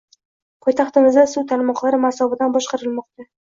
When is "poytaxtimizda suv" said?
0.65-1.45